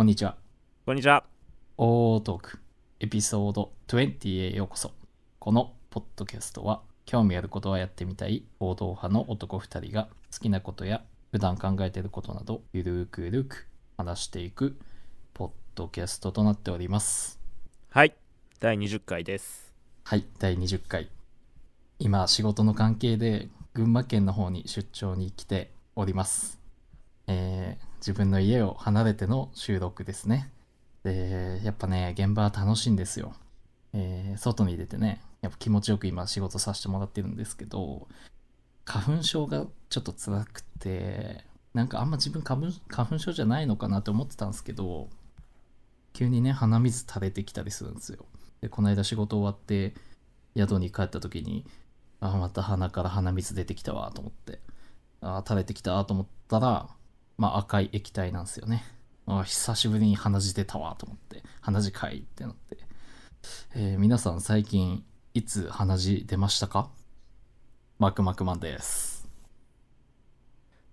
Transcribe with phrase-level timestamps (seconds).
[0.00, 0.34] こんにちは。
[0.86, 1.24] こんにちは。
[1.76, 2.58] オートーク
[3.00, 4.92] エピソード20へようこそ。
[5.38, 11.02] このポッドキャストは興味あることはやってみたい報道派の男2人が好きなことや
[11.32, 13.66] 普段考えていることなどゆるくゆるく
[13.98, 14.78] 話していく
[15.34, 17.38] ポッドキャストとなっております。
[17.90, 18.14] はい。
[18.58, 19.74] 第20回です。
[20.04, 21.10] はい、第20回。
[21.98, 26.58] 今仕事の関係で群馬県の方に出張に来ております。
[27.26, 30.50] えー自分の家を離れての収録ですね。
[31.04, 33.34] で、やっぱね、現場は楽しいんですよ。
[33.92, 38.08] えー外に出てね、やっぱ気持ちよく今仕事させてもらってるんですけど、
[38.84, 42.72] 花粉症がちょっと辛くて、なんかあんま自分花
[43.06, 45.08] 粉症じゃないのかなって思ってたんですけど、
[46.12, 48.24] 急にね、鼻水垂れてきたりするんですよ。
[48.60, 49.94] で、この間仕事終わって、
[50.56, 51.66] 宿に帰った時に、
[52.20, 54.60] あ、また鼻から鼻水出てきたわと思って、
[55.20, 56.88] あ、垂れてきたと思ったら、
[57.40, 58.84] まあ赤い液体なんですよね。
[59.26, 62.76] あ久しぶりに鼻血出たわと思って、鼻血かいってなって。
[63.74, 65.02] えー皆さん最近
[65.32, 66.90] いつ鼻血出ましたか？
[67.98, 69.26] マクマクマンです。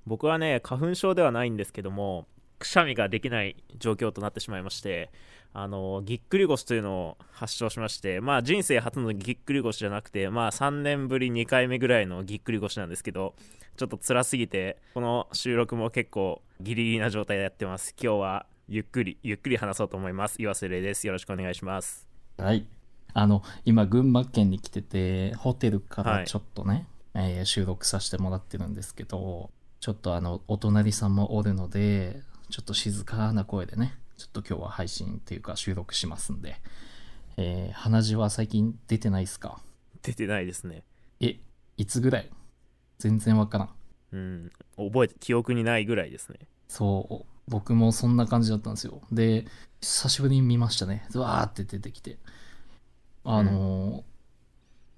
[0.06, 2.28] 僕はね、花粉症ではないんですけども、
[2.60, 5.12] くしゃみができない状況となってしまいまして、
[5.54, 13.34] あの、ぎっくり腰というのを発症しまして、まあ人生初のぎっくり腰じゃなくて、まあ3年ぶり2回目ぐらいのぎっくり腰なんですけど、
[13.76, 17.96] ちょっと辛すぎて、この収録も結構ギリギリな状態でやってます。
[18.02, 20.42] 今日はゆっくり、ゆっくり話そうと思います。
[20.42, 21.08] 岩瀬礼です。
[21.08, 22.08] よろしくお願いします。
[22.38, 22.66] はい。
[23.14, 36.60] あの、今、群馬県に来てて、ホテルからちょっとね、えー収録させてもらってるんですけど、ちょっとあの、お隣さんもおるので、ちょっと静かな声でね、ちょっと今日は配信っていうか収録しますんで、
[37.38, 39.62] えー鼻血は最近出てないっすか？
[40.02, 40.84] 出てないですね。
[41.20, 41.38] え、
[41.78, 42.30] いつぐらい？
[42.98, 43.70] 全然わからん。
[44.14, 44.52] うん。
[44.78, 46.40] 覚えて、記憶にないぐらいですね。
[46.68, 49.02] そう、僕もそんな感じだったんですよ。
[49.12, 49.46] で、
[49.82, 51.06] 久しぶりに見ましたね。
[51.10, 52.18] ずわーって出てきて。
[53.24, 54.04] あのー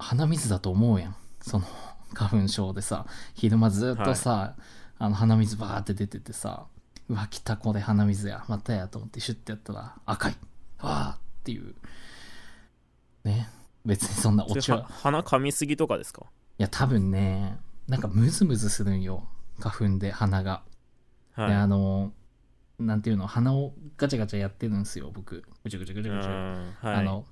[0.01, 1.15] 鼻水だと思うやん。
[1.41, 1.65] その、
[2.13, 4.55] 花粉症でさ、昼間ずっとさ、
[4.97, 6.67] あの鼻水バーって出ててさ、
[7.09, 10.35] うわ、来たこれ鼻水や、またやと思ってシュッてやったら赤い。
[10.79, 11.75] わーっていう。
[13.23, 13.49] ね。
[13.85, 14.83] 別にそんなオチは。
[14.83, 16.25] 鼻噛みすぎとかですか？
[16.57, 19.27] いや、多分ね、なんかムズムズするんよ。
[19.59, 20.63] 花粉で鼻が。
[21.33, 21.49] はい。
[21.49, 22.13] であの
[22.79, 27.25] なんていうの鼻をガチャガチャやってるんですよ僕ぐちゃぐちゃぐちゃぐちゃ、うんはい、あの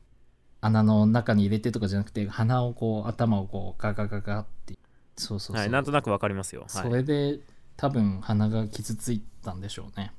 [0.59, 4.77] 穴の中に入れてとかじゃなくて鼻をこう頭をこうガガガガって
[5.15, 6.63] そうそうそう、はい、なんとなくわかりますよ。
[6.63, 7.39] はい、それで
[7.77, 10.11] 多分鼻が傷ついたんでしょうね。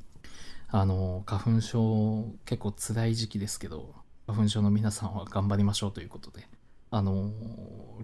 [0.71, 3.95] あの花粉症結構辛い時期ですけど
[4.27, 6.47] 花粉症の皆さんは頑張りましょうということで。
[6.91, 7.31] あの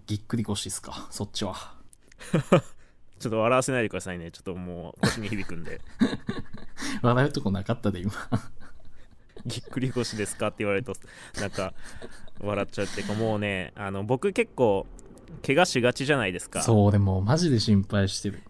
[0.06, 1.06] ぎっくり腰ですか？
[1.10, 1.54] そっちは。
[3.20, 4.31] ちょっと笑わせないでくださいね。
[4.31, 5.81] ちょっともう腰に響くんで。
[7.00, 8.12] 笑うとこなかったで今。
[9.47, 10.48] ぎっくり腰ですか？
[10.48, 10.94] って言われると、
[11.41, 11.72] なんか
[12.41, 14.86] 笑っちゃうっていうか、もうね、あの僕結構、
[15.47, 16.62] 怪我しがちじゃないですか。
[16.62, 18.42] そうでもマジで心配してる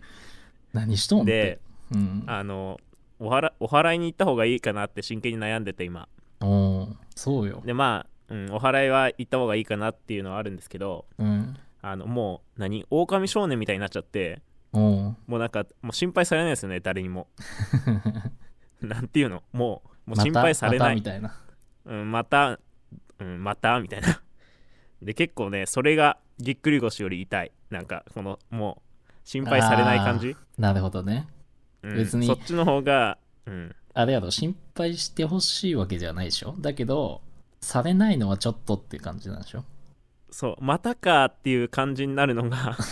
[0.74, 2.78] 何しとんで、うんあの
[3.18, 6.08] お祓お祓いに行った方がいいかなって真剣に悩んでて今。
[6.42, 7.62] おーそうよ。
[7.64, 11.56] で、まあ、うん、お祓いは行った方がいいかなっていうのはあるんですけど、うん。
[11.80, 12.84] あのもう何？
[12.90, 14.42] 狼少年みたいになっちゃって
[14.72, 17.28] もうなんかもう心配されないですよね誰にも
[18.82, 19.42] なんていうの？
[19.52, 21.40] もうもう心配されないまたみたいな。
[21.86, 22.58] うん、また、
[23.20, 23.78] うん、また？
[23.80, 24.20] みたいな。
[25.02, 27.52] で、結構ね、それがぎっくり腰より痛い。
[27.70, 28.83] なんか、この、もう、
[29.24, 30.36] 心配されない感じ？
[30.58, 31.26] なるほどね。
[31.82, 36.54] うん別にそっちの方が、うん、あれやろ、心配してほしいわけじゃないでしょ？
[36.58, 37.20] だけど、
[37.60, 39.64] されないのはちょっとっていう感じなんでしょ？
[40.30, 42.76] そう、またかっていう感じになるのが、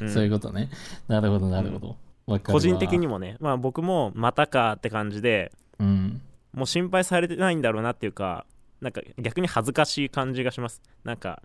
[0.00, 0.70] うんそういうことね。
[1.08, 1.88] なるほど、なるほど。
[1.88, 6.20] わかるわ個人的にもね、まあ僕もまたかって感じで、うん。
[6.52, 8.46] もう心配されてないんだろうなっていうか、
[8.80, 10.80] なんか逆に恥ずかしい感じがします。
[11.02, 11.42] なんか、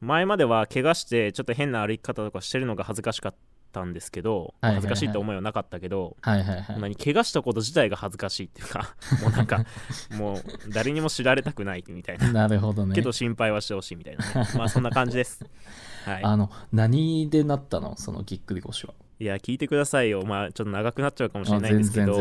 [0.00, 3.34] 前までは怪我してちょっと変な歩き方とかしてるのが恥ずかしかっ
[3.72, 6.80] たんですけど、はいはいはい恥ずかしいって思いはなかったけど、はいはいはい。
[6.80, 9.64] 何怪我したこと自体が恥ずかしいっていうかもうなんか
[10.16, 12.94] もう誰にも知られたくないみたいななるほどね。
[12.94, 15.44] けど心配はしてほしいみたいなねまあそんな感じです
[16.06, 17.96] はいあの、何でなったの？
[17.96, 18.94] そのぎっくり腰は。
[19.20, 22.16] いや聞いてくださいよまあちょっと長くなっちゃうかもしれあないんですけど。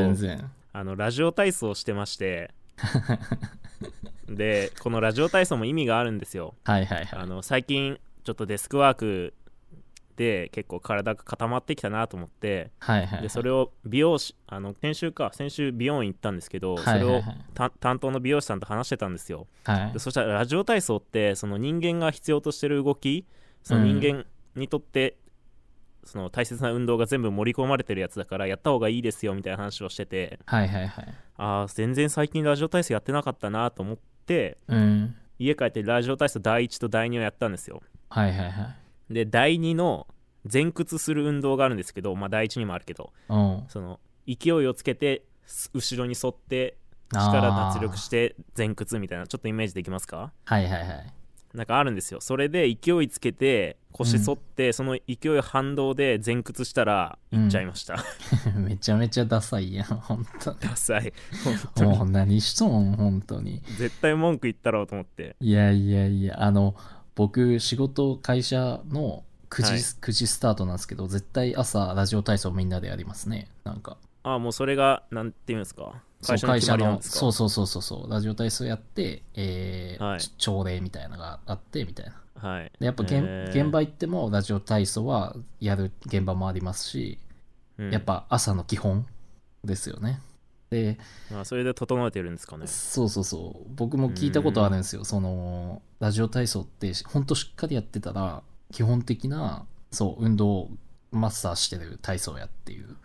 [0.73, 2.51] あのラジオ体操をしてまして
[4.27, 6.55] でこのラジオ体操も意味があるんですよ。
[6.63, 7.19] はいはいはい。
[7.19, 9.33] あの最近ちょっとデスクワーク
[10.15, 13.21] で結構体が固まってきたなと思ってはいはいはい。
[13.21, 17.01] でそれを美容師あの先週か先週美容院行ったんですけど、はいはいはい。
[17.01, 19.47] それをた担当の美容師さんと話してたんですよ。
[19.63, 19.93] はい。
[19.93, 23.25] でそしたらラジオ体操ってその人間が必要としてる動き
[23.63, 24.25] その人間
[24.55, 25.17] にとって
[26.07, 31.13] その大切な運動が全部盛り込まれてるやつだからやった方がいいですよみたいな話をしててはいはいはい。
[31.37, 35.15] ああ全然最近ラジオ体操やってなかったなと思ってうん。
[35.39, 37.83] 家帰ってラジオ体操第1と第2をやったんですよ。
[38.09, 38.75] はいはいは
[39.09, 39.13] い。
[39.13, 40.07] で第2の
[40.51, 43.63] 前屈する運動があるんですけどまあ第1にもあるけどうん。
[43.67, 46.77] その勢いをつけてす後ろに沿って
[47.13, 47.41] 力
[47.73, 50.31] 脱力して前屈みたいなちょっとイメージできますか？
[50.45, 51.13] はいはいはい
[51.57, 52.21] なんかあるんですよ。
[52.21, 57.97] それで勢いつけて腰反って、その勢い反動で前屈したらいっちゃいました、
[58.55, 60.57] めちゃめちゃダサいやん本当に。
[60.59, 61.11] ダサい。
[61.81, 63.63] もう何しとん本当に。
[63.77, 65.35] 絶対文句言ったろうと思って。
[65.39, 66.75] いやいやいやあの
[67.15, 69.79] 僕仕事会社の9時,、はい。
[69.79, 73.47] 9時スタートなんですけど絶対朝ラジオ体操みんなでやりますね。
[73.63, 76.01] なんかああもうそれがなんていうんですか？
[76.25, 77.19] 会社の決まりなんですか？
[77.19, 78.11] そうそうそうそうそう。
[78.11, 80.19] ラジオ体操やって、えーはい。
[80.19, 82.49] ち朝礼みたいなのがあってみたいな。
[82.49, 82.71] はい。
[82.79, 83.63] でやっぱ現,、へー。
[83.63, 87.19] 現場行ってもラジオ体操はやる現場もありますし、
[87.77, 87.91] うん。
[87.91, 89.05] やっぱ朝の基本
[89.63, 90.21] ですよね。
[90.69, 90.97] で
[91.31, 92.67] まあそれで整えてるんですかね。
[92.67, 93.67] そうそうそう。
[93.75, 95.05] 僕も聞いたことあるんですよ。
[95.05, 100.71] そのラジオ体操ってほんとしっかりやってたら基本的なそう運動を
[101.11, 102.97] マスターしてる体操やっていう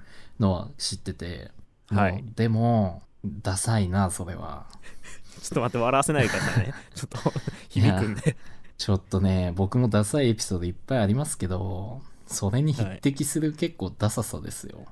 [0.43, 1.51] のは知ってて、
[1.89, 2.25] はい。
[2.37, 4.67] でもダサいなそれは。
[5.41, 6.75] ちょっと待って笑わせないでくださいね。
[6.95, 7.33] ちょっと
[7.71, 8.37] 響くんで。
[8.77, 14.87] ちょっとね僕もダサいエピソードいっぱいありますけどそれに匹敵する結構ダサさですよ、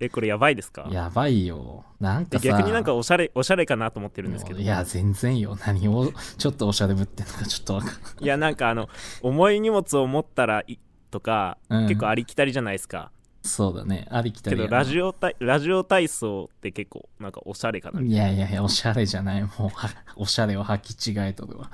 [0.00, 0.88] えこれやばいですか？
[0.90, 1.84] やばいよ。
[2.00, 4.60] なんか逆になんかおしゃれおしゃれかなと思ってるんですけど。
[4.60, 5.56] いや全然よ。
[5.64, 8.00] 何を ちょっとおしゃれぶってんのかちょっとわかんない。
[8.20, 8.88] いやなんかあの
[9.22, 10.78] 重い荷物を持ったらい
[11.10, 11.88] とか、うん。
[11.88, 13.12] 結構ありきたりじゃないですか
[13.42, 14.06] そうだね。
[14.10, 14.78] ありきたけどりやな。
[14.78, 19.42] ラジオ体ラジオ体操って結構なんかおしゃれかないやいやいやおしゃれじゃない。
[19.42, 21.70] もうは おしゃれを履き違えとるわ。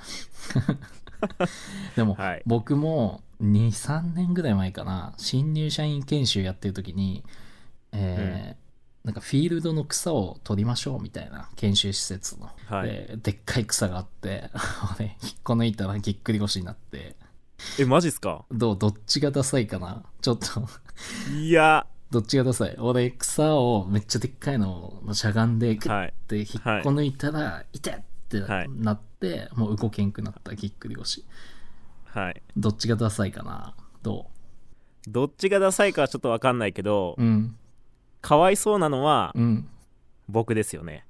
[1.97, 2.43] でも、はい。
[2.47, 5.15] 僕も23年ぐらい前かな。
[5.17, 7.25] 新入社員研修やってる時に
[7.93, 8.65] えー
[9.05, 12.89] なんかフィールドの草を取りましょうみたいな研修施設の、はい。
[12.89, 14.51] ででっかい草があって
[14.99, 17.15] 俺引っこ抜いたらぎっくり腰になって
[17.79, 18.45] えマジっすか？
[18.51, 20.03] どうどっちがダサいかな？
[20.21, 20.47] ちょっと。
[21.39, 21.87] いや。
[22.11, 22.77] どっちがダサい？
[22.79, 26.15] 俺草をめっちゃでっかいのをしゃがんでグッはい。
[26.29, 26.47] て引っ
[26.83, 28.69] こ抜いたら「痛っ!」ってはい。
[28.71, 31.25] なって、もう動けんくなったぎっくり腰。
[32.05, 32.43] はい。
[32.57, 33.75] どっちがダサいかな？
[34.03, 34.31] ど
[35.09, 37.57] どっちがダサいかはちょっと分かんないけど、ううん。
[38.21, 39.69] かわいそうなのはうん。
[40.29, 41.05] 僕ですよね。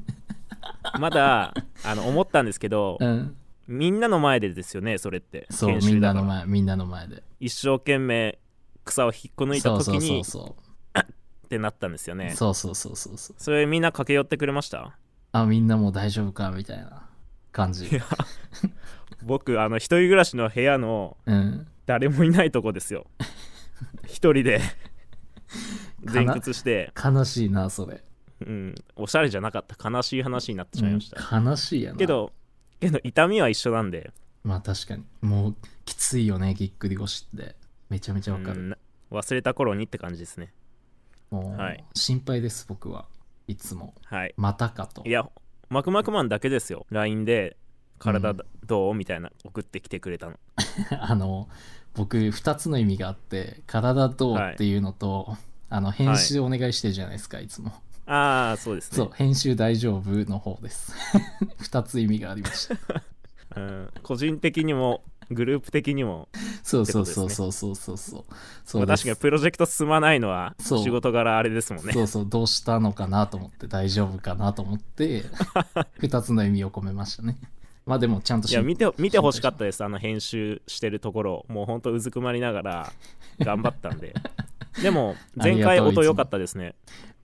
[0.98, 5.46] まだあの思ったんですけど、うんみんなの前でですよねそれって。
[5.50, 7.22] そう研みんなの前みんなの前で。
[7.40, 8.38] 一生懸命
[8.84, 10.56] 草を引っこ抜いた時そうにそうそ
[11.00, 12.30] ってなったんですようね。
[12.30, 13.36] そうそうそうそうそう。
[13.38, 14.96] それみんな駆け寄ってくれました？
[15.32, 16.50] あみんなもう大丈夫か？
[16.50, 17.08] みたいな
[17.52, 17.88] 感じ。
[19.22, 21.66] 僕あの一人暮らしの部屋のうん。
[21.86, 23.06] 誰もいないとこですよ。
[24.06, 24.60] 一人で。
[26.02, 28.02] 前屈して、悲しいなそれ、
[28.40, 29.88] うん、おしゃれじゃなかった。
[29.88, 31.96] 悲しい話になってしまいました、うん悲しいやな。
[31.98, 32.32] けど
[32.80, 34.12] けど痛みは一緒なんで。
[34.44, 35.04] まあ確かに。
[35.22, 37.56] もうきついよねぎっくり腰って。
[37.88, 38.76] めちゃめちゃわかる、うん
[39.12, 40.52] 忘れた頃にって感じですね。
[41.30, 43.06] もう、はい心配です僕は。
[43.46, 43.94] いつも。
[44.04, 44.34] はい。
[44.36, 45.04] またかと。
[45.06, 45.28] いや
[45.68, 46.86] マクマクマンだけですよ。
[46.90, 47.56] LINE で
[47.98, 48.34] 体
[48.66, 48.94] どう？
[48.94, 50.34] みたいな送ってきてくれたの。
[51.00, 51.48] あの
[51.94, 54.38] 僕2つの意味があって体どう？
[54.38, 55.36] っていうのと、
[55.68, 57.72] あの編集お願いしてるじゃないですか、い、つも
[58.06, 58.96] ああそうですね。
[58.96, 60.92] そう編集大丈夫の方です。
[61.60, 63.02] 2つ意味がありました。
[63.56, 66.28] うん、個人的にもグループ的にも、
[66.62, 68.24] そうそうそうそうそうそうそう。
[68.64, 71.92] そまあ、う確かにプロジェクト進まないのは仕事柄あれですもんね。
[71.92, 75.24] そうそうどうしたのかなと思って大丈夫かなと思って
[76.00, 77.38] 2つの意味を込めましたね。
[77.86, 82.92] まあでもちゃんといや見て見てほしかったでですあの編集してるところもうほんとうずくまりながら
[83.40, 84.14] 頑張ったんで。
[84.82, 86.74] でも前回音良かったですね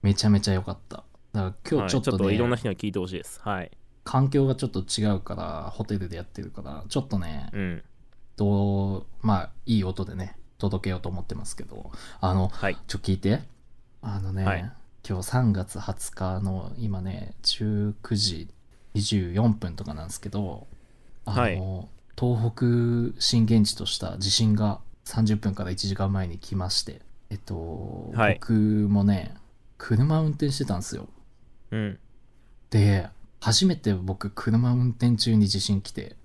[0.03, 0.97] めちゃめちゃ良かった。
[0.97, 3.41] だから今はい日ちょっとね、いろんな人に聞いてほしいです。
[3.41, 3.71] はい。
[4.03, 7.83] 環境がちょっと違うからホテルでやってるからちょっとねうん。
[8.35, 12.77] どうまあいい音でね届けようと思ってますけどあのはい。
[12.87, 13.41] ちょ聞いて。
[14.01, 14.59] あのね、はい。
[15.07, 18.49] 今日3月20日の今ね19時
[18.95, 20.67] 24分とかなんですけど
[21.25, 21.87] あの、はい。
[22.19, 28.33] 東北震源地とした地震が30分から1時間前に来ましてえっと、はい。
[28.35, 29.35] 僕もね
[29.83, 31.09] 車運転してたんですよ。
[31.71, 31.99] うん。
[32.69, 33.09] で
[33.41, 36.15] 初めて僕車運転中に地震来て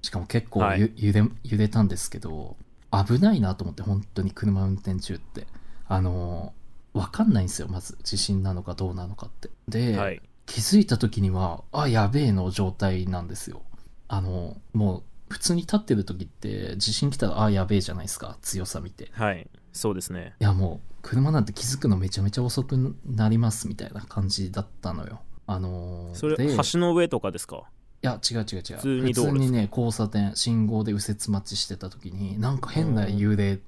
[0.00, 0.92] しかも結構ゆ、はい。
[0.96, 2.56] 揺れ揺れたんですけど
[2.92, 5.46] 危ないなと思って本当に車運転中って。
[5.90, 6.52] あの
[6.92, 9.50] 分かんないんですよまず地震なのかどうなのかって。
[9.68, 10.22] で、はい。
[10.46, 13.62] 気づいた時にはあやべえの状態なんですよ。
[14.06, 19.04] あのもう普通に立ってる時って地震来たらああやべえじゃないですか強さ見て。
[19.04, 19.48] いはい。
[19.72, 20.34] そうですね。
[20.38, 25.20] やもう車なんて気づくのめちゃめちゃ遅くなりますみたいな感じだったのよ。
[25.46, 27.62] あのーそれで橋の上とかですか？
[28.02, 28.76] いや違う違う違う。
[28.76, 29.56] 普通に道路ですか？
[29.56, 33.58] ね交差点信号で右折待ちしてた時になんか変な揺れ。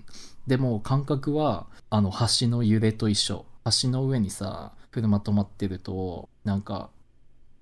[0.46, 3.46] でも感覚はあの橋の揺れと一緒。
[3.82, 6.90] 橋の上にさ車止まってるとなんか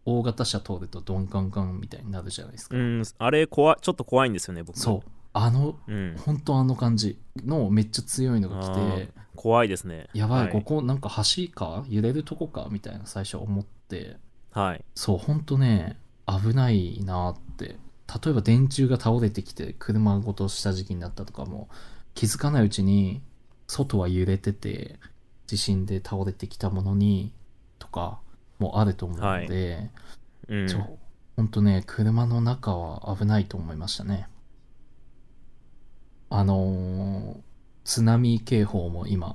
[0.04, 4.78] 大型車通るとドンカンカンみたいになるじゃないですか、うんあれ怖いちょっと怖いんですよね僕。
[4.78, 5.11] そう。
[5.35, 9.08] あのう、ん、本当あの感じのめっちゃ強いのが来あてー
[9.40, 10.09] 怖いですね。
[10.14, 10.52] やばい、はい。
[10.52, 11.85] ここなんか橋か？
[11.88, 12.66] 揺れるとこか？
[12.73, 14.16] みたいな最初思って。
[14.50, 14.85] はい。
[14.97, 17.76] そうほんとね危ないなって。
[18.23, 21.68] 例えば電柱が倒れてきて車ごとした時期になったとかも
[22.14, 23.23] 気づかないうちに
[23.68, 24.99] 外は揺れてて
[25.47, 27.30] 地震で倒れてきたものに
[27.78, 28.18] とか
[28.59, 29.90] もあると思うので、
[30.49, 30.68] うん。
[30.68, 30.99] そう
[31.37, 34.26] ほんとね車の中は危ないと思いましたね。
[36.28, 37.48] あのー
[37.88, 39.35] 津波警報も今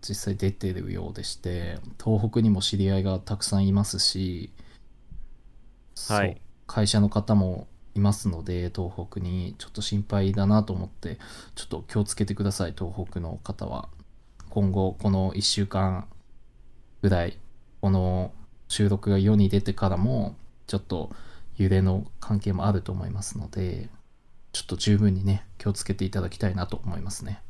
[0.00, 4.50] 実際出てるようでして東北にも知り合いがたくさんいますし、
[6.08, 6.40] はい。
[6.66, 11.18] 会社の方もいますので東北にちょっと心配だなと思って
[11.54, 13.88] ちょっと気をつけてください東北の方は。
[14.50, 16.08] 今後この1週間
[17.02, 17.38] ぐらい
[17.80, 18.32] この
[18.66, 20.34] 収録が世に出てからも
[20.66, 21.12] ちょっと
[21.56, 23.88] 揺れの関係もあると思いますので
[24.50, 27.40] ちょっと十分にね気をつけていただきたいなと思いますね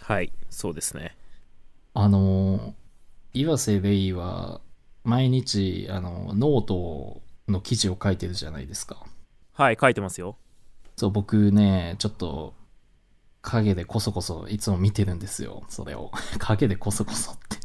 [0.00, 1.16] はいそうですね。
[1.94, 2.74] あの
[3.32, 4.60] 岩瀬レイは
[5.04, 9.04] 毎日あのノートの記事を書いてるじゃないですか。
[9.52, 10.36] はい書いてますよ。
[10.96, 12.54] そう僕ねちょっと
[13.42, 16.10] 影でこそこそいつも見てるんですよそれを。
[16.38, 17.56] 影でこそこそって。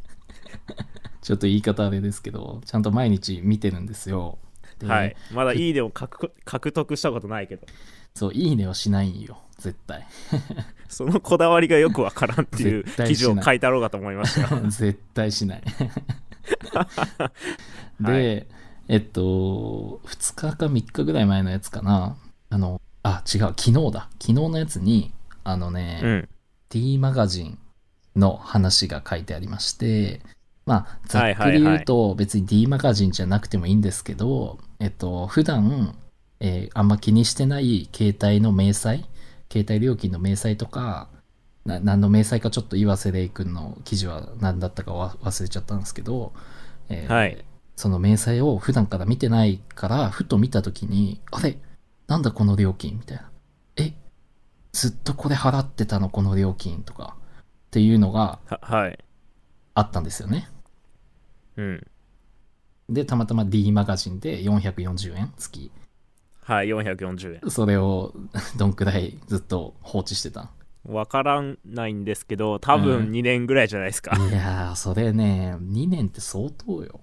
[1.22, 4.38] ちょっと言い方あれですけどちゃんと毎日見てるんですよ。
[4.80, 7.68] ではいまだいいねを獲獲得したことないけど。
[8.14, 10.08] そういいねはしないんよ絶対。
[10.90, 14.62] そのこだわりがよくわからんっていう記事を書いてあろうかと思いましたよ。
[14.70, 15.62] 絶対しない。
[18.02, 18.48] で、はい。
[18.88, 22.18] えっと2日か3日ぐらい前のやつかな。
[22.50, 24.10] あのあ違う昨日だ。
[24.20, 25.14] 昨日のやつに
[25.44, 26.30] あのね、うん。
[26.70, 27.58] D マガジン
[28.16, 30.22] の話が書いてありまして、
[30.66, 31.36] まあ、ざっくりはい。
[31.36, 35.96] はいはい言うと別に D マガジンじゃなくてもいいんですけど、えっと、普段、
[36.40, 39.04] えーあんま気にしてない携帯の明細、
[39.52, 41.10] 携帯料金の明細とか、
[41.66, 46.34] な何の明細かちょっと岩瀬レイ君の記事は何だったかわ忘れちゃったんですけど、
[46.90, 47.46] えーはい
[47.78, 51.58] その明細を普段から見てないから、ふと見たときに、あれ？
[52.06, 53.00] なんだこの料金？
[53.00, 53.32] みたいな。
[53.78, 53.94] え？
[54.72, 59.00] ずっとこれ払ってたのこの料金とかっていうのがははい
[59.74, 60.48] あったんですよね。
[61.58, 61.88] うん
[62.90, 65.72] で、たまたま D マガジンで440円月。
[66.52, 68.14] はい440円それを
[68.58, 70.52] どんくらいずっと放置してた
[70.86, 77.02] わからないんですけど多うん分2年ぐらいじゃないですか、いやー、それね、2年って相当よ。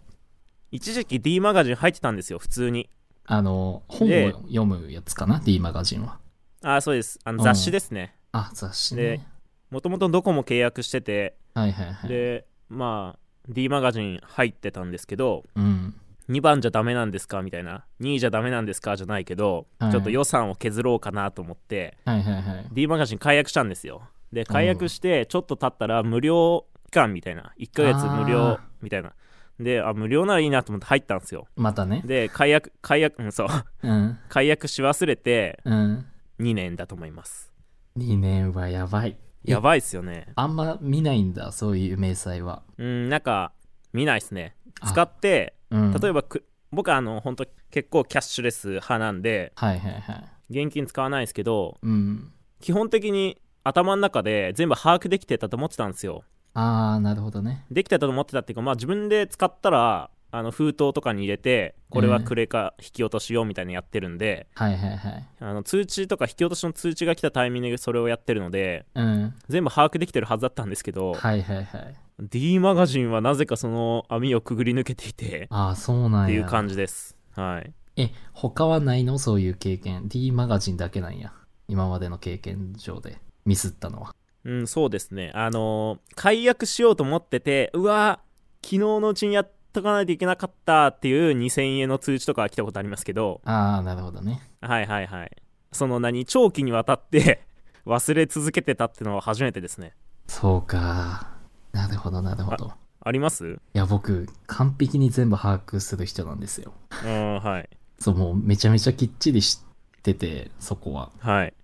[0.73, 2.91] 一時期 D マガジン入ってたんですよ普通に
[3.25, 6.19] あの、本でを読むやつかな、D マガジンは。
[6.63, 9.27] ああそうですあのうん雑誌ですねあ、雑誌でね。
[9.71, 12.09] もともとドコモ契約しててはいはいはい。
[12.11, 15.95] でまあ D マガジン入ってたんですけどうん。
[16.29, 17.43] 2番じゃダメなんですか？
[17.43, 17.85] みたいな。
[18.01, 18.97] 2位じゃダメなんですか？
[18.97, 19.91] じゃないけど、はい。
[19.93, 21.97] ちょっと予算を削ろうかなと思って。
[22.05, 22.67] はいはいはい。
[22.73, 24.03] D マガジン解約したんですよ。
[24.33, 27.53] で解約してちょっと経ったら無料期間みたいな。
[27.59, 29.13] 1ヶ月無料あみたいな。
[29.59, 31.47] であ無料ならいいなと思って入ったんですよ。
[31.57, 32.03] またね。
[32.05, 33.49] で解約解約うんそう。
[33.83, 34.19] うん。
[34.29, 36.07] 解約し忘れてうん。
[36.41, 37.53] 2年だと思います。
[37.97, 39.17] 2年はやばい。
[39.47, 40.29] えやばいっすよね。
[40.37, 42.63] あんま見ないんだ、そういう明細は。
[42.77, 43.53] うんなんか
[43.93, 44.55] 見ないっすね。
[44.81, 44.87] あ。
[44.89, 45.93] 使ってうん。
[45.93, 50.13] 例えばく僕はあの本当結構キャッシュレス派なんではいはいは
[50.51, 50.63] い。
[50.65, 52.33] 現金使わないんですけどうん。
[52.61, 57.65] 基本的に頭の中で全部把握できてたと思ってたんですよあー、なるほどね。
[57.71, 65.27] できてたと思ってたっていうかまあ自分で使ったらあの封筒とかに入れてこれはクレカ引き落としようみたいなのやってるんで、はいはいはい。
[65.41, 69.35] あの通知とか引き落としの通知が来たタイミングでそれをやってるのでうん。
[69.49, 71.95] 全部把握できてるはずだったんですけど、はいはいはい。
[72.21, 76.25] D マガジンはなぜかその網をくぐり抜けていてあー、そうなんや。
[76.25, 79.19] っていう感じですはいえ、他はないの？
[79.19, 80.09] そういう経験。
[80.09, 81.33] D マガジンだけなんや。
[81.69, 83.19] 今までの経験上で。
[83.45, 84.15] ミスったのは。
[84.45, 88.21] うんそうですねあのー解約しようと思っててうわ
[88.63, 94.41] 昨日のうちにやっとかないといけなかったっていう2000円の通知とかは来たことありますけどあー、なるほどね。
[94.61, 95.31] はいはいはい
[95.73, 96.25] その何？
[96.25, 97.43] 長期にわたって
[97.87, 99.95] 忘れ続けてたってのは初めてですね
[100.29, 101.38] そうか。
[101.79, 102.73] なるほどなるほど。
[103.01, 103.53] あります？
[103.53, 106.73] いや、僕、完璧に全部把握する人なんですよ。
[107.05, 107.69] うんはい
[108.01, 109.61] そう、もうめちゃめちゃきっちりし
[110.03, 111.11] てて、そこは。
[111.21, 111.55] はい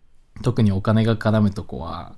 [0.43, 2.15] 特にお金が絡むとこは、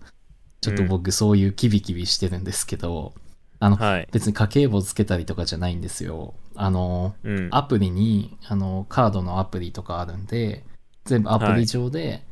[0.60, 3.14] ちょっと僕そういうキビキビしてるんですけど、
[3.60, 6.34] あの、はい別に家計簿つけたりとかじゃないんですよ。
[6.54, 10.64] あの、うんアプリに、あの、カードのアプリとかあるんで、
[11.04, 12.22] 全部アプリ上で、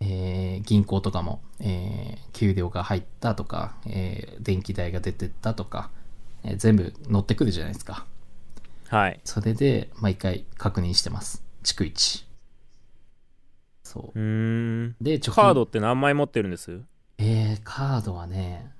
[0.00, 0.04] えー
[0.64, 5.90] 銀行とかも、えー給料が入ったとか、えー電気代が出てったとか、
[6.42, 8.06] えー全部乗ってくるじゃないですか。
[8.88, 11.42] はいそれで、毎回確認してます。
[11.62, 12.26] 逐一。
[13.82, 14.22] そうう。
[14.22, 16.80] ーんで、カードって何枚持ってるんです？
[17.18, 18.72] えー、カードはね、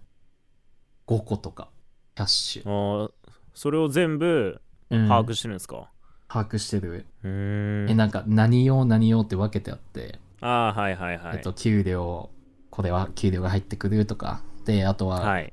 [1.06, 1.68] 5個とか、
[2.14, 3.06] キャッシあュ。
[3.08, 3.12] ー
[3.54, 4.60] それを全部
[4.90, 5.88] うん把握してるんですか、
[6.28, 7.06] 把握してる。
[7.22, 12.30] え、なんか、何用何用って分けてあって、ああはいはいはい、えっと、給料、
[12.70, 15.52] これは給料が入ってくるとか、で、あとは、はい。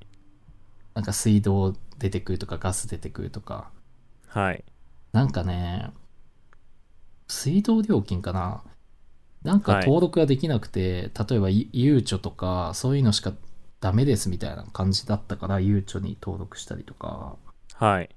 [0.94, 3.72] なんか水道出てくるとか、ガス出てくるとか、
[4.28, 4.64] はい。
[5.14, 5.92] なんかね、
[7.28, 8.64] 水道料金かな。
[9.44, 9.86] なんかはい。
[9.86, 13.34] 登録ができなくて、例えばゆゆうちょとか、そういうのしか
[13.82, 17.38] ダメですみたいな感じだったから、ゆうちょに登録したりとか、
[17.74, 18.10] はい。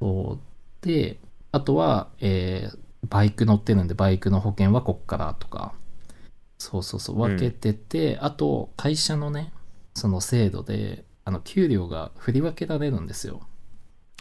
[0.00, 0.38] そ
[0.82, 0.86] う。
[0.86, 1.18] で、
[1.52, 2.78] あとは、えー
[3.10, 5.74] バイク乗ってるんで、バイクの保険はこっからとか、
[6.58, 9.52] そうそうそう、分けてて、あと、会社のね、
[9.94, 13.42] その制度で、あの、給料が振り分けられるんですよ。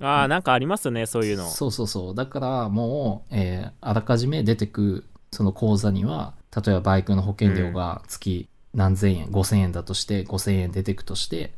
[0.02, 1.48] ああなんかありますよねそういうの。
[1.50, 2.16] そうそうそう。
[2.16, 11.54] だから、もう、えーあらかじめ出てく、その口座には、例えばバイクの保険料が月何千円、5000円だとして、5000円出てくとして、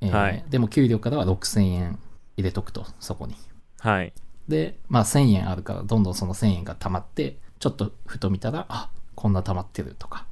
[0.00, 0.44] えーはい。
[0.50, 1.98] でも給料からは6000円
[2.36, 3.36] 入れとくと、そこに。
[3.78, 4.12] はい。
[4.48, 10.24] で、まあ1000円あるから、どんどんその1000円が溜まって、ちょっとふと見たら、あ、こんな溜まってるとか。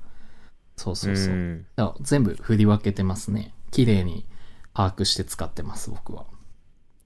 [0.77, 1.35] そうそうそう。
[1.35, 3.53] んだから全部振り分けてますね。
[3.71, 4.25] 綺麗に
[4.73, 6.25] 把握して使ってます、僕は。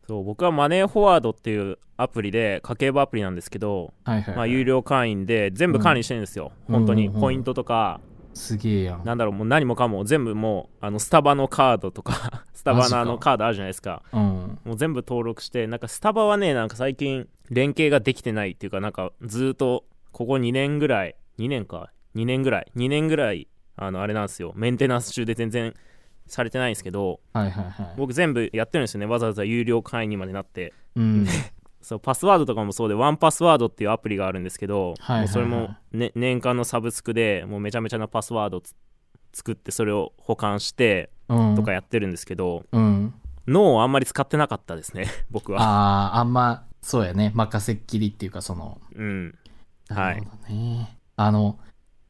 [0.07, 4.37] そう僕はマネーフォワードっていうアプリで家計簿アプリなんですけど、はいはい、はい。
[4.37, 8.01] まあ、有料会員で全部管理してるんですよ、うん本当にうんうんうんポイントとか、
[8.33, 9.05] すげえやん。
[9.05, 14.59] なんだろうもう何もかも全部もうあのスタバのカードとか スタバのあのカードあるじゃないですかうん。
[14.65, 25.75] もう全部登録してなんかスタバはねなんか最近連携ができてないっていうかなんかずーっとここ2年ぐらい2年か2年ぐらい2年ぐらいあのあれなんですよメンテナンス中で全然
[26.27, 27.95] されてないんですけどはいはいはい。
[27.97, 31.27] 僕全部やってるんですよねわざわざ有料会員にまでなってうん。
[31.81, 38.75] そうパスワードとかもそうでワンパスワードっていうアプリがあるんですけど、はいはいはいもうそれも、ね、年間のサブスクでもうめちゃめちゃなパスワードつ
[39.33, 41.55] 作ってそれを保管してうん。
[41.57, 43.15] とかやってるんですけど、うん。
[43.49, 47.33] 脳をあんまり使ってなかったですね 僕はああ、あんま、そうやね。
[47.35, 49.35] 任せっきりっていうか、その、うん
[49.89, 50.99] はいなるほどね。
[51.27, 51.59] あの、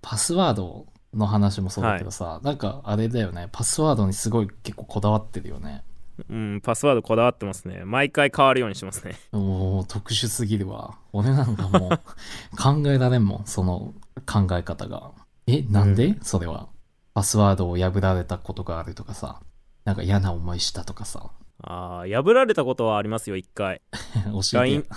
[0.01, 3.49] パスワードの話もそうだけどさ、なんかあれだよね。
[3.53, 5.85] パスワードにすごい結構こだわってるよね。
[6.29, 7.85] うん、パスワードこだわってますね。
[7.85, 9.17] 毎回変わるようにしますね。
[9.33, 10.99] おお特殊すぎるわ。
[11.13, 11.91] 俺なんかもう
[12.57, 13.95] 考えられんもん、その
[14.27, 15.13] 考え方が。
[15.47, 16.69] え、なんで、それは。
[17.15, 19.41] パスワードを破られたことがあるとかさ、
[19.85, 21.31] なんか嫌な思いしたとかさ、
[21.65, 23.81] ああ、破られたことはありますよ、一回。
[24.53, 24.89] 教えて。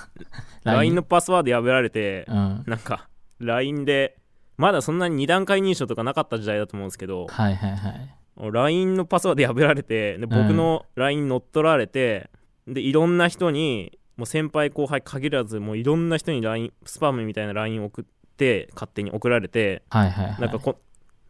[0.63, 2.63] LINE のパスワード破られて、うん。
[2.65, 3.07] なんか、
[3.39, 4.17] LINE で、
[4.57, 8.51] まだそんなに2段階認証とかなかった時代だと思うんですけど、はいはいはい。
[8.51, 12.29] LINE のパスワード破られて、で僕の LINE 乗っ取られて、
[12.67, 18.05] で、いろんな人に、もう先輩後輩限らず、もういろんな人に LINE、スパムみたいな LINE 送っ
[18.37, 20.41] て、勝手に送られて、はいはいはい。
[20.41, 20.79] なんかこ、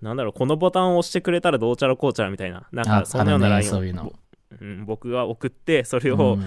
[0.02, 4.13] なんだろう、このボタンを押してくれたらどうちゃらこうちゃらみたいな、なんあかそんなような LINE を、そういうの
[4.62, 6.46] うん、僕が送って、それをうん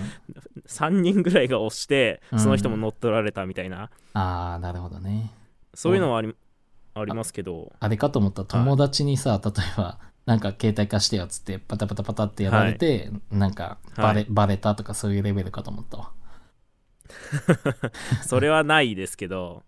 [0.67, 5.33] 3人ぐらいが押して、うんその人も乗っ取られたみたいな、ああ、なるほどね。
[5.79, 6.35] そういうのはあり
[6.95, 14.27] ありますけど、あれかと思ったら友達にさ、例えば、なんか携帯貸してよっつって、パタパタパタってやられて、なんかバレ、はい。
[14.29, 16.11] バレたとかそういうレベルかと思ったわ。
[18.27, 19.63] それはないですけど、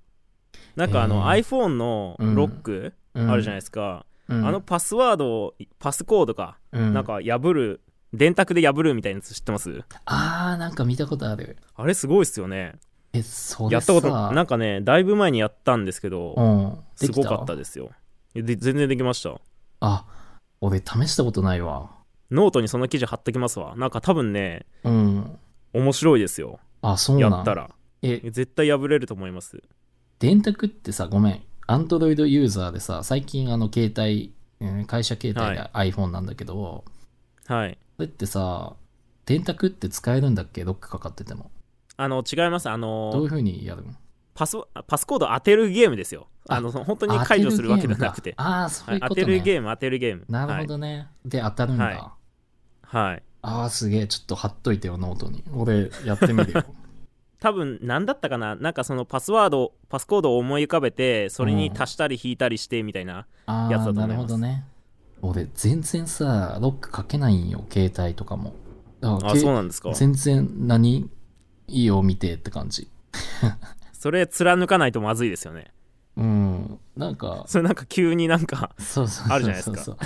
[0.74, 3.30] なんかあの、え iPhone のロックうん。
[3.30, 4.44] あるじゃないですか、うん。
[4.46, 6.92] あのパスワードを、パスコードか、うん。
[6.92, 9.84] なんか破る、電卓で破るみたいなやつ知ってます？
[10.06, 11.56] あー、なんか見たことある。
[11.76, 12.74] あれすごいっすよね。
[13.12, 16.78] え、そやったこと、なんかね、だいぶ前にやったんですけど、うん。
[16.96, 17.90] すごかったですよ。
[18.34, 19.40] で全然できました。
[19.80, 20.06] あ、
[20.60, 21.90] 俺試したことないわ。
[22.30, 23.74] ノートにその記事貼っときますわ。
[23.76, 25.38] なんか多分ね、うん。
[25.72, 26.60] 面白いですよ。
[26.82, 27.70] あ、そうなんやったら。
[28.02, 29.60] え、絶対破れると思います。
[30.20, 31.42] 電卓ってさ、ごめん。
[31.66, 36.84] アンドロイドユーザーでさ、最近あの携帯、うん会社携帯が iPhone なんだけど、
[37.46, 37.78] はい。
[37.96, 38.74] それってさ、
[39.26, 40.64] 電卓って使えるんだっけ？
[40.64, 41.50] ロックかかってても。
[42.02, 42.68] あの、違います。
[42.70, 43.92] あのどういう風にやるの？
[44.34, 46.28] パス、パスコード当てるゲームですよ。
[46.48, 48.34] あの、本当に解除するわけじゃなくて。
[48.36, 49.24] ああー、そうはい当いうことね。
[49.26, 50.24] てるゲーム、当てるゲーム。
[50.28, 51.08] なるほどね。
[51.24, 51.84] で、当たるんだ。
[51.84, 52.04] はいはい。
[52.82, 53.22] はい。
[53.42, 54.06] ああ、すげえ。
[54.06, 55.44] ちょっと貼っといてよ、ノートに。
[55.54, 56.64] 俺、やってみるよ。
[57.40, 58.54] 多分何だったかな？
[58.54, 64.64] なんかそのパスワードパスコードを思い浮かべてそれに足したり引いたりしてみたいな、あやつだと思いますあなるほどね
[65.22, 68.52] 俺全然さロックかけないんよ携帯とかも
[69.00, 71.08] あけそうなんですか全然何？
[71.70, 72.88] いいよ見てって感じ。
[73.92, 75.72] それ貫かないとまずいですよね。
[76.16, 76.78] うん。
[76.96, 78.74] なんかそれなんか急になんか
[79.28, 79.78] あるじゃないですか。
[79.78, 79.96] そう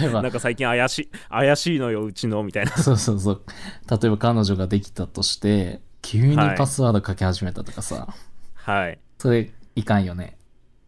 [0.00, 2.72] 例えば なんか最近怪しい怪しいのようちのみたいな。
[2.72, 3.42] そうそうそう。
[3.90, 8.14] 例えば彼女ができたとして急にはいパスワードかけ始めたとかさ、
[8.54, 8.98] はい。
[9.18, 10.36] それいかんよね。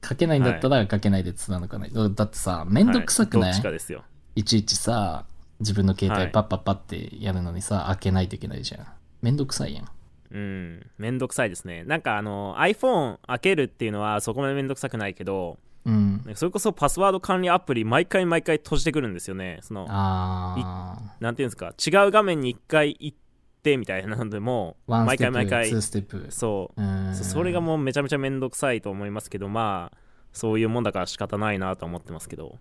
[0.00, 1.86] かけないんだったらかけないで貫かな。
[1.86, 3.58] い、だだってさめんどくさくない、はい。
[3.58, 4.04] ちかですよ。
[4.34, 5.24] いちいちさ
[5.60, 6.24] 自分の携はい。
[6.24, 8.86] 帯パッパッパってやるのにさ、開けないといけないじゃん。
[9.22, 9.88] めんどくさいやん
[10.32, 10.86] うん。
[10.98, 11.84] めんどくさいですね。
[11.84, 16.24] なんかあの iPhone 開けるっていうのはそこまでめんどくさくないけどうん。
[16.34, 19.58] それこそパスワード管理アプリ毎回毎回閉じてくるんですよね。
[19.62, 23.18] そのあなんていうんですか違う画面に1回行っ
[23.62, 26.26] てみたいなのでも毎回毎回ツーステップ。
[26.30, 26.82] そう。
[26.82, 27.14] うん。
[27.14, 29.98] そそれがもうめちゃめちゃめんどくさいと思いますけどまあ
[30.32, 32.58] そういうもんだから仕方ないなと思ってますけど。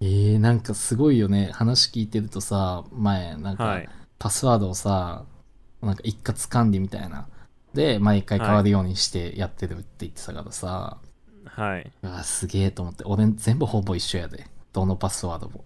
[0.00, 1.50] えー、なんかすごいよね。
[1.52, 3.88] 話聞いてるとさ前なんかはい。
[4.18, 5.24] パスワードをさ
[5.82, 7.26] なんか一括管理みたいな。
[7.74, 10.98] で毎回変わるようにしてやってるって言ってたからさ、
[11.46, 11.90] はい。
[12.02, 13.04] うわすげえと思って。
[13.04, 14.46] 俺全部ほぼ一緒やで。
[14.72, 15.64] どのパスワードも。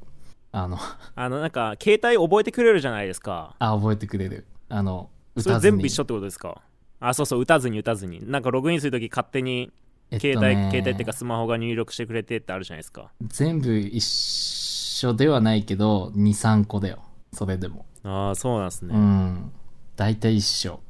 [0.52, 0.79] あの
[1.14, 3.55] あの、なんか、携帯覚えてくれるじゃないですか。
[3.59, 4.46] あ覚えてくれる。
[4.68, 6.62] あのそれ全部一緒ってことですか？
[6.98, 8.29] あ、そうそう、打たずに打たずに。
[8.31, 9.70] なんか、ログインするとき勝手に
[10.12, 10.70] 携帯、えっとね。
[10.70, 13.11] 携帯っていうかスマホが入力してくれてってあるじゃないですか。
[13.22, 17.02] 全部一緒ではないけど23個だよ。
[17.33, 17.85] それでも。
[18.02, 18.94] ああ、そうなんですね。
[18.94, 19.52] うん
[19.96, 20.80] 大体一緒。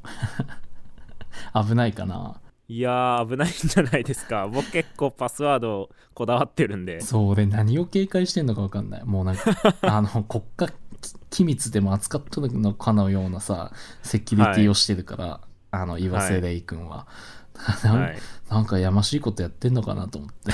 [1.55, 2.41] 危ないかな。
[2.69, 4.49] いやー、危ないんじゃないですか。
[4.49, 7.01] 僕結構パスワードこだわってるんで。
[7.01, 9.05] そう俺何を警戒してんのか分かんない。
[9.05, 10.73] もうなんか あの国家
[11.31, 15.41] 機密でも扱っとるのかのようなさセキュリティをしてるから、
[15.71, 17.07] あの岩瀬レイ君は、
[17.85, 18.19] なんはい。
[18.51, 20.53] なんかやましいことやってんのかなと思って。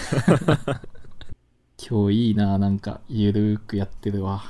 [1.88, 4.44] 今日いいななんかゆるーくやってるわ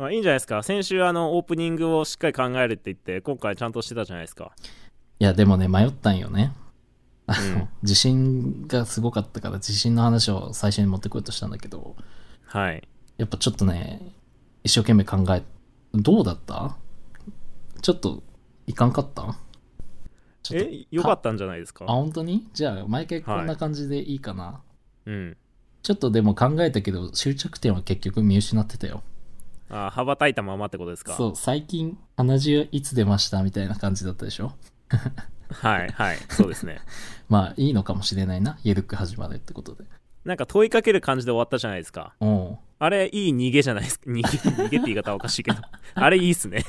[0.00, 0.62] まあ、いいんじゃないですか。
[0.62, 4.52] 先週、あの、オープニングをしっかり考えるって言って、今回ちゃんとしてたじゃないですか。
[5.18, 6.54] いやでもね迷ったんよね。
[7.26, 7.68] あの、うん。
[7.82, 11.94] 地震がすごかったから地震の話を最初に持ってこようとしたんだけど。
[12.46, 12.88] はい。
[13.18, 14.00] やっぱちょっとね
[14.64, 15.42] 一生懸命考え
[15.92, 16.78] どうだった？
[17.82, 18.22] ちょっと
[18.66, 19.36] いかんかった？
[20.54, 21.84] え、よかったんじゃないですか？
[21.86, 22.48] あ本当に？
[22.54, 24.62] じゃあ毎回こんな感じでいいかな、
[25.04, 25.36] うん。
[25.82, 29.02] ちょっとでも考えたけど終着点は結局見失ってたよ
[29.70, 31.14] あ羽ばたいたままってことですか？
[31.14, 34.52] そう最近鼻血いつ出ましたみたいな感じだったでしょ？
[35.52, 36.18] はい、はい。
[36.28, 36.80] そうですね。
[37.28, 39.84] まあいいのかもしれないなゆるく始まるってことで
[40.24, 42.14] なんか問いかける感じで終わったじゃないですか。
[42.82, 44.04] あれ、いい逃げじゃないですか？
[44.10, 45.58] 逃げ、逃げって言い方はおかしいけど。
[45.94, 46.64] あれいいっすね。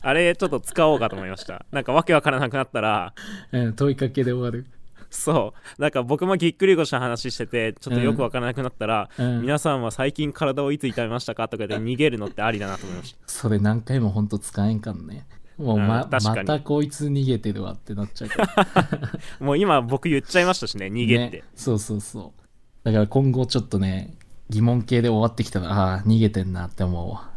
[0.00, 1.64] あれ、ちょっと使おうかと思いました。
[1.70, 3.14] なんかわけわからなくなったら、
[3.52, 4.66] うん問いかけで終わる
[5.12, 5.80] そう。
[5.80, 13.18] なんか僕もぎっくり腰の話してて、ちょっとよくわからなくなったら、うん皆さんは最近体をいつ痛めましたかとかで逃げるのってありだなと思いました。
[13.28, 15.26] それ何回もほんと使えんかんね
[15.58, 21.36] もうま,、またこいつ逃げてるわってなっちゃうから もう今僕言っちゃいましたしね、逃げって。
[21.38, 22.42] ね、そうそうそう
[22.84, 24.16] だから今後ちょっとね
[24.48, 27.30] 疑問系で終わってきたらああー逃げてんなって思うわ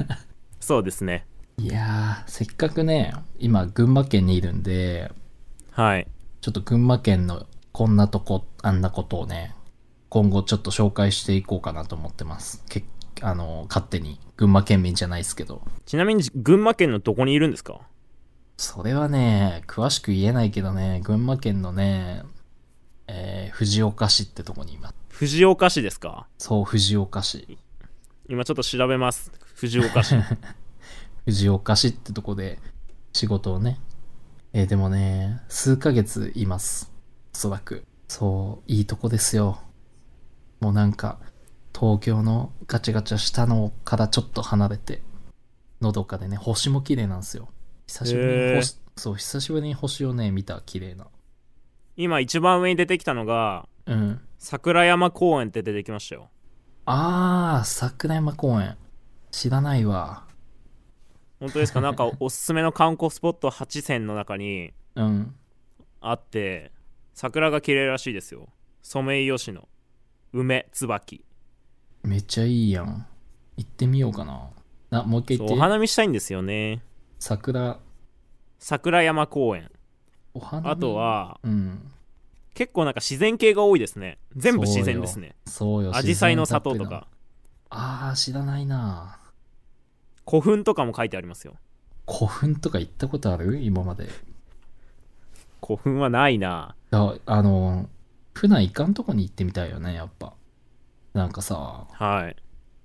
[0.60, 1.26] そうですね。
[1.56, 5.10] いやーせっかくね今群馬県にいるんで
[5.70, 6.06] はい。
[6.44, 9.54] ちょっと群馬県のこんなとこあんなことをね
[10.10, 12.84] 今後ちょっと紹介していこうかなと思ってますけ
[13.22, 17.80] あの勝手に群馬県民じゃないですけどちなみに群馬県のどこにいるんですか？
[18.58, 22.24] それはね詳しく言えないけどね群馬県のね、
[23.06, 26.26] えー藤岡市ってとこにいます藤岡市ですか？
[26.36, 27.56] そう藤岡市
[28.28, 29.32] 今ちょっと調べます。
[29.54, 30.14] 藤岡市。
[31.24, 32.58] 藤岡市ってとこで
[33.14, 33.78] 仕事をね。
[34.56, 36.92] えーでもね、数ヶ月います。
[37.34, 37.82] おそらく。
[38.06, 39.58] そう、いいとこですよ。
[40.60, 41.18] もうなんか、
[41.76, 45.02] 東京のガチャガチャしたのからちょっと離れて、
[45.80, 47.48] のどかでね、星も綺麗なんですよ。
[47.88, 51.08] 久しぶりに星、そう、久しぶりに星をね、見た綺麗な。
[51.96, 54.20] 今一番上に出てきたのが、うん。
[54.38, 56.30] 桜山公園って出てきましたよ。
[56.86, 58.76] あー、桜山公園。
[59.32, 60.23] 知らないわ。
[61.44, 61.80] 本当ですか？
[61.80, 65.34] なんか おすすめの観光スポット8選の中にうん。
[66.00, 66.72] あって、
[67.14, 68.48] 桜が綺麗らしいですよ。
[68.82, 69.68] ソメイヨシノ、
[70.32, 71.24] 梅、椿。
[72.02, 73.06] めっちゃいいやん。
[73.56, 74.50] 行ってみようかな。
[74.90, 75.62] あ、もう一回そうお言って。
[75.62, 76.82] 花見したいんですよね。
[77.18, 77.78] 桜、
[78.58, 79.70] 桜山公園。
[80.34, 81.90] お花見あと、は、うん。
[82.54, 84.18] 結構なんか自然系が多いですね。
[84.36, 85.34] 全部自然ですね。
[85.46, 85.96] そうよ。
[85.96, 86.84] アジサイの里と。
[86.84, 87.08] か、
[87.70, 89.18] あー、知らないな。
[90.28, 91.54] 古墳とかも書いてありますよ。
[92.06, 93.58] 古墳とか行ったことある？
[93.58, 94.08] 今まで。
[95.64, 96.74] 古墳はないな。
[96.90, 97.88] ああの、
[98.34, 100.34] 普段行かんとこに行ってみたいよね、やっぱ。
[101.14, 102.36] なんかさ、はい。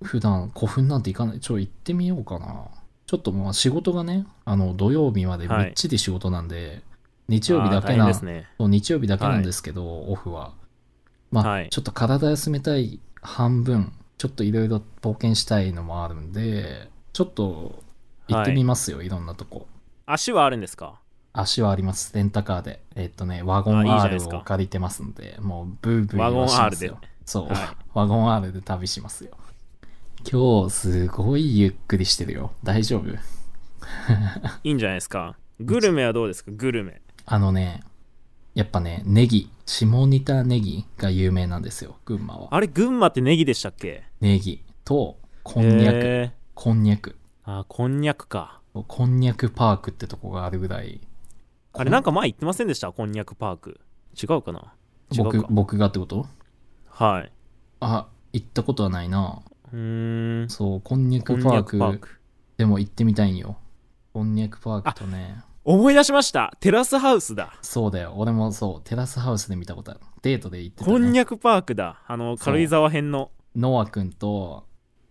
[0.02, 1.40] 普段古墳なんて行かない？
[1.40, 2.68] ちょ、行ってみようかな。
[3.06, 6.82] ちょっとまあ仕事がね、あの、土曜日まではいみっちり仕事なんで、
[7.28, 8.46] 日曜日だけな、ね。
[8.58, 10.54] そう日曜日だけなんですけど、オフは。
[11.30, 17.82] まあ、はいちょっと体休めたい半分、ちょっといろいろ冒険したいのもあるんで、ちょっと
[18.28, 19.66] 行ってみますよ、い、ろんなとこ。
[20.06, 21.00] 足はあるんですか？
[21.32, 22.82] 足はあります、レンタカーで。
[22.96, 27.08] えっとね、ワゴンあいいじゃない R ですかを借りてますんで、もうブーブーワゴン言わしますよ R で？
[27.24, 27.56] そう、はい
[27.94, 29.30] ワゴン R で旅しますよ。
[30.30, 32.52] 今日、すごいゆっくりしてるよ。
[32.62, 33.08] 大丈夫？
[34.64, 35.36] いいんじゃないですか？
[35.60, 36.50] グルメはどうですか？
[36.52, 37.00] グルメ。
[37.26, 37.82] あのね、
[38.54, 42.48] やっぱね、ネギ、下仁田ネギが有名なんですよ、群馬は。
[42.54, 44.02] あれ、群馬ってネギでしたっけ？
[44.20, 47.16] ネギと、こんにゃく、へーこんにゃく。
[47.44, 48.60] あ、こんにゃくか。
[48.74, 51.00] こんにゃくパークってとこがあるぐらい。
[51.72, 52.92] あれ、なんか前言ってませんでした？
[52.92, 53.80] こんにゃくパーク。
[54.22, 54.74] 違うかな？
[55.16, 56.26] 僕僕がってこと？
[56.86, 57.32] はい。
[57.80, 59.40] あ、行ったことはないな。
[59.72, 60.50] うーん。
[60.50, 62.08] そう、こんにゃくパークくパーク。
[62.58, 63.56] でも行ってみたいんよ。
[64.12, 65.40] こんにゃくパークとね。
[65.64, 68.12] 思い出しましたテラスハウスだそうだよ。
[68.16, 70.00] 俺もそう、テラスハウスで見たことある。
[70.20, 70.92] デートで行ってた、ね。
[70.92, 74.66] こんにゃくパークだあの軽井沢編のノアくんと、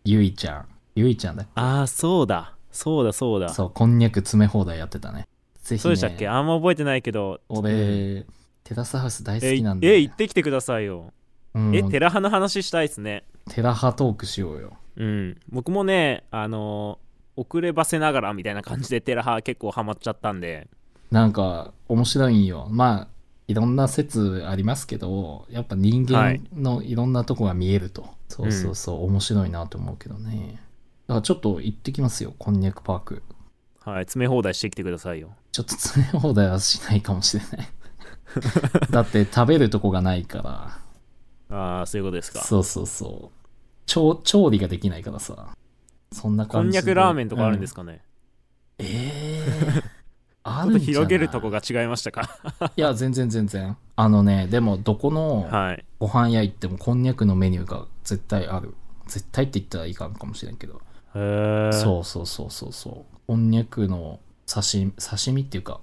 [0.05, 0.67] ゆいちゃん。
[0.99, 5.27] ゆいちゃんだっけああそうだそうだそうだそそう、こんにゃく詰め放題やってたね。
[5.63, 5.91] ぜひ、ね。
[5.91, 6.27] うでしたっけ？
[6.27, 8.25] あんま覚えてないけど俺、
[8.63, 9.87] テラスハウス大好えきなんで。
[9.95, 11.11] え行ってきてくださいよ、
[11.55, 14.73] うん、えテラハの話したいですねテラハトークしようよ。
[14.97, 17.09] うん僕もねあのー
[17.41, 20.67] 遅ればせながらみたいな感じでテラハ結構ハマっちゃったんで
[21.09, 22.67] なんか、面白いんよ。
[22.69, 23.07] まあ、
[23.47, 28.09] いろんな説ありますけど、やっぱ人間のいろんなとこが見えると。
[28.27, 30.61] そうそうそう、面白いなと思うけどね。
[31.09, 33.23] だからちょっと行ってきますよ、こんにゃくパーク。
[33.83, 37.69] はい詰め放題してきてくださいよちょっと詰め放題はしないかもしれない。
[38.91, 40.43] だって食べるとこがないか
[41.49, 41.57] ら。
[41.57, 43.49] ああそういうことですかそうそうそう。
[43.87, 45.47] 調調理ができないからさ。
[46.11, 46.83] そんなこ感じで。
[46.83, 48.03] んにゃくラーメンとかあるんですか、かね、
[48.77, 49.83] うんええ
[50.45, 52.39] あちょっとるんじ広げるとこが違いましたか
[52.77, 53.75] いや、全然全然。
[53.95, 58.75] あのね、でもどこのはいご飯屋行ってもこんにゃくのメニューが絶対ある。
[59.07, 60.79] 絶対って言ったらいいかんかもしれんけど。
[61.15, 63.17] へえそうそうそうそうそう。
[63.27, 65.81] こんにゃくの刺身、刺身っていうか、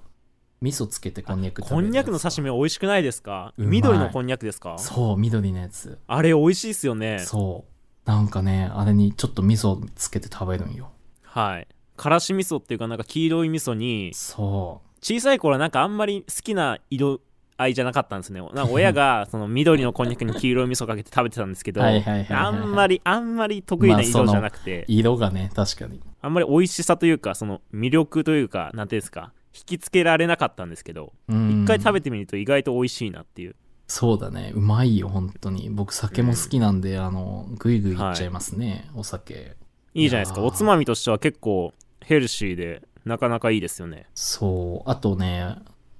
[0.61, 3.53] 味噌つけてこんにゃくこんにゃくの刺身身美味しくないですか？
[3.57, 4.77] 緑のこんにゃくですか？
[4.77, 5.97] そう、緑のやつ。
[6.07, 7.65] あれ美味しいっすよねそ
[8.05, 8.09] う。
[8.09, 10.91] なんかね、あれにちょっと味噌つけて食べるんよ。
[11.23, 17.21] はいからし味噌っていうかなんか黄色い味噌にそ小さい頃はなんかあんまり好きな色
[17.57, 24.85] 合いじゃなかったんですねなんか親が その緑のこんにゃくに黄色い味噌かけて食べてたんですけどはいはいはいはいはいあんまりあんまり得意な色じゃなくて、う。
[24.87, 25.99] 色がね、確かに。
[26.21, 33.55] あんまり美味しさというかその魅力というかなんていうんですか引きつけられなかったんですけどうん一回食べてみると意外と美味しいなっていう
[33.87, 34.51] そうだね。
[34.53, 35.69] うまいよ、本当に。
[35.69, 39.55] 僕、酒も好きなんで、あの、ぐいぐいいっちゃいますね、お酒。
[39.93, 44.89] いいじゃないですかおつまみとしては結構ヘルシーでなかなかいいですよねそう。
[44.89, 45.55] あとね、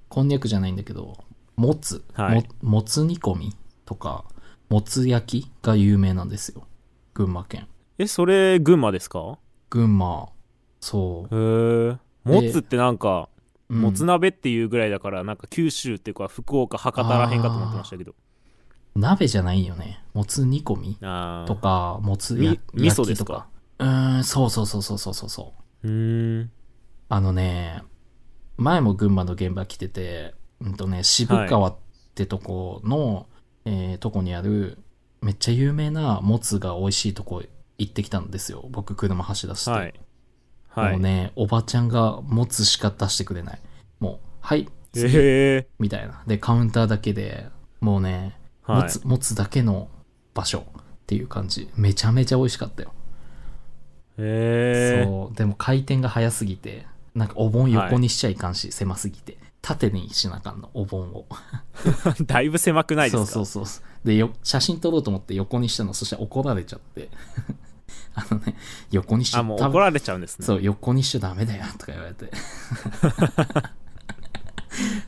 [0.08, 1.16] こんにゃくじゃないんだけど、
[1.58, 2.04] もつ。
[2.14, 4.24] はいももつ煮込みとか、
[4.68, 6.66] もつ焼きが有名なんですよ。
[7.14, 7.66] 群馬県。
[7.98, 9.38] えそれ群馬ですか？
[9.68, 10.28] 群馬。
[10.80, 11.34] そう。
[11.36, 13.28] へえもつってなんか
[13.68, 18.14] うんもつ鍋っていうぐらいだからなんか九州っていうか福岡博多らへんかと思ってましたけど
[18.94, 20.02] 鍋じゃないよね。
[20.14, 23.48] もつ煮込みあとあか、もつ焼きとかですか？
[23.80, 25.90] うーん、そうそうそうそうそうそうそう。
[25.90, 26.50] ん
[27.08, 27.82] あのね、
[28.56, 31.76] 前も群馬の現場来てて、うんとね、渋川っ
[32.14, 33.26] てとこの、
[33.64, 34.78] えーとこにある、
[35.20, 37.42] めっちゃ有名なもつが美味しいとこ
[37.78, 38.66] 行ってきたんですよ。
[38.70, 39.70] 僕、車走らせて。
[39.70, 39.94] はい
[40.78, 43.60] はいもうね、おばちゃんがもつしか出してくれない。
[43.98, 46.22] もう、はい、えみたいな。
[46.26, 47.48] で、カウンターだけで、
[47.80, 49.88] もうね、はいもつ、もつだけの
[50.34, 51.68] 場所っていう感じ。
[51.74, 52.92] めちゃめちゃ美味しかったよ。
[54.18, 55.36] へえそう。
[55.36, 59.36] でも回転が早すぎて、なんかお盆横にしちゃいかんし、狭すぎて。
[59.68, 61.26] 縦にしなあかんの、お盆を。
[62.24, 63.26] だいぶ狭くないですか？
[63.26, 63.82] そうそうそう。
[64.06, 67.08] でよ、写真撮ろうと思って横にしたの、そしたら怒られちゃって。
[68.14, 68.56] あのね、
[68.90, 72.30] 横にしちゃあもう怒られちゃうんですねそう、横にしちゃダメだよ、とか言われて。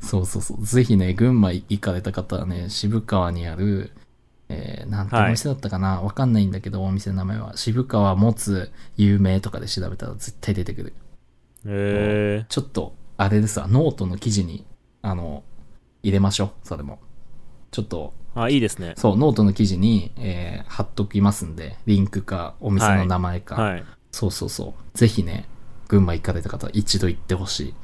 [0.03, 0.65] そうそうそう。
[0.65, 3.93] ぜひね、群馬行かれた方はね、渋川にある、
[4.49, 6.01] えー、なんてお店だったかな？
[6.03, 7.57] わ、かんないんだけど、お店の名前は。
[7.57, 10.93] 渋川もつ有名とかで調べたら絶対出てくる。
[11.67, 14.65] へえちょっと、あれですわ、ノートの記事に、
[15.03, 15.45] あの、
[16.03, 17.01] 入れましょう、それも。
[17.71, 23.57] ちょっと、あいいですねそう、ノートの記事に、えー貼っときますんで、リンクか、お店の名前か。
[23.57, 24.99] はいそうそうそう。
[24.99, 25.47] ぜひね、
[25.87, 27.75] 群馬行かれた方は一度行ってほしい。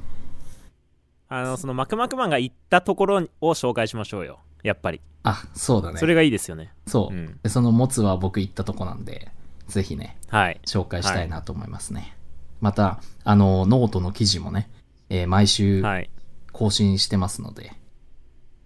[1.28, 5.98] あのそのマクマクマンが行ったところを紹介しましょうよやっぱりあ、そうだね。
[5.98, 9.28] それがいいですよねそう、うんでそのもつは僕行ったとこなんで、
[9.68, 12.16] ぜひね、はい紹介したいなと思いますね。
[12.62, 14.70] また、あの、ノートの記事もね、
[15.08, 16.10] えー毎週はい。
[16.52, 17.72] 更新してますので、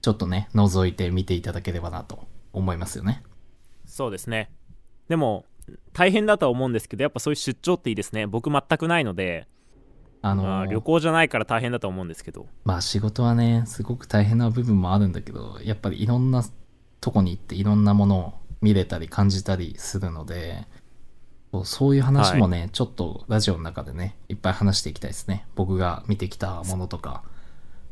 [0.01, 3.23] ちょっとね、覗いて見ていただければなと思いますよね。
[3.85, 4.51] そうですね。
[5.09, 5.45] でも
[5.93, 8.27] 大変だとは思うんですけどやっぱそういう出張っていいですね。
[8.27, 9.49] 僕全くないので、
[10.23, 12.47] あのーまあ、旅行じゃないから大変だと思うんですけど。
[12.65, 16.45] まあ仕事はね、すごく大変な部分もあるんだけど、やっぱりいろんな
[17.01, 20.67] とこに行っていろんなものを見れたり感じたりするので、
[21.53, 25.47] そうそういう話もね、ちょっとラジオの中でね、いっぱい話していきたいですね。
[25.55, 27.23] 僕が見てきたものとか。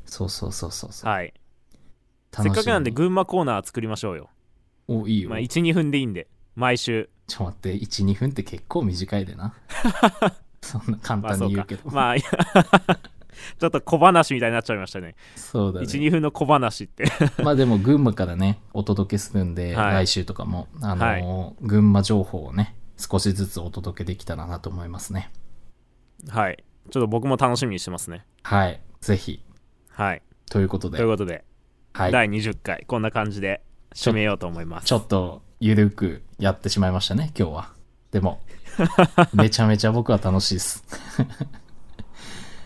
[0.07, 1.11] そうそうそうそうそう。
[1.11, 1.35] はい
[2.33, 4.29] せっかくなんで群馬コーナー作りましょうよ、
[4.87, 5.31] お、いいよ。
[5.31, 9.55] まあ、12分でいいんで毎週ちょっと待って、1、2分って結構短いでな。
[10.63, 11.91] そんな簡単に言うけど。
[11.91, 12.17] まあ
[13.59, 15.87] ちょっと小話みたいになっちゃいましたねそうだね。
[15.87, 17.05] 12分の小話って
[17.45, 25.31] まあでも群馬からね、お届けするんで、はい来週とかも、あのー群馬情報をね、少しずつお届けできたらなと思いますね。
[26.29, 28.81] はいちょっと僕も楽しみにしてますねはい。
[29.01, 29.45] ぜひ。
[29.91, 31.45] はいということでという、ことで、
[31.93, 32.13] はい。
[32.13, 33.63] 第20回こんな感じで
[33.95, 37.73] 締めようと思いますちょっと、ゆるくやってしまいましたね、今日は。
[38.11, 38.41] でも、
[39.35, 40.85] めちゃめちゃ僕は楽しいです。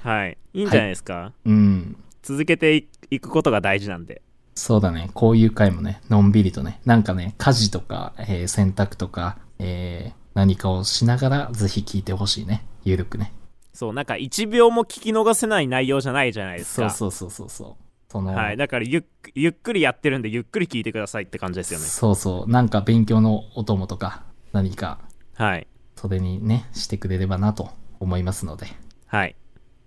[0.02, 1.96] はいいいんじゃないですか、うん。
[2.22, 4.22] 続けていいくことが大事なんで
[4.54, 5.10] そうだね。
[5.14, 10.01] こういう回もね、のんびりとね、なんかね、家事とか、えー洗濯とか、えー
[10.34, 12.64] 何かをしながら、ぜひ聞いてほしいね。
[12.84, 13.32] ゆるくね。
[13.72, 17.82] そうなんか1秒も聞き逃せない内容じゃないじゃないですかそうそうそうそうそう。
[18.10, 22.50] その、はい、だからゆっゆっくりやってるんでゆっくり聞いてくださいって感じですよねそうそう。
[22.50, 24.98] なんか勉強のお供とか、何か、
[25.34, 25.66] はい
[25.96, 28.66] それにね、してくれればなと思いますので。
[29.06, 29.36] はい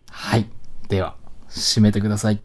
[0.10, 0.50] はい。
[0.88, 1.16] では、
[1.50, 2.42] 締めてください。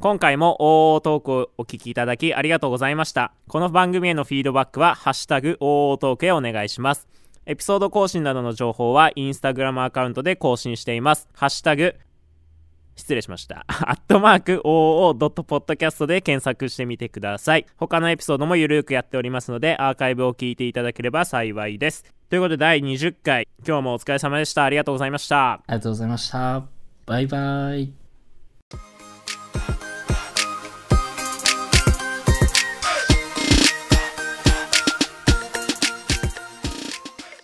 [0.00, 7.06] 今回も OO トークをお聞きいただきありがとうございましたこの番組へのフィードバックは「ハッシュタグ #OO トーク」へお願いします
[7.46, 11.96] エピソード更新などの情報はインスタグラムアカウントで更新していますハッシュタグ
[12.96, 13.64] 失礼しました。
[13.68, 17.66] アットマーク OO.podcast で検索してみてください。
[17.76, 22.04] 他のエピソードもゆるくやっておりますので、アーカイブを聞いていただければ幸いです。
[22.30, 24.64] ということで、第20回、今日もお疲れ様でした。
[24.64, 25.52] ありがとうございました。
[25.52, 26.62] ありがとうございました。
[27.06, 28.03] バイバイ。